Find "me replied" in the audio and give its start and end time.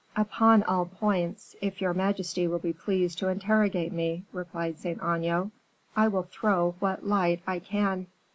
3.93-4.79